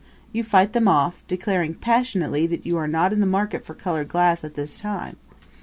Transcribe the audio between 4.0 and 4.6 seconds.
glass at